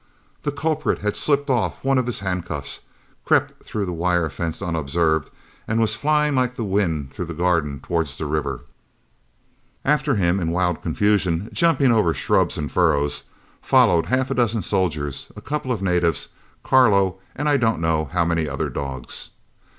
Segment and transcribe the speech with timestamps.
[0.41, 2.79] The culprit had slipped off one of his handcuffs,
[3.23, 5.29] crept through the wire fence unobserved,
[5.67, 8.61] and was flying like the wind through the garden towards the river.
[9.85, 13.25] After him, in wild confusion, jumping over shrubs and furrows,
[13.61, 16.29] followed half a dozen soldiers, a couple of natives,
[16.63, 19.29] Carlo, and I don't know how many other dogs.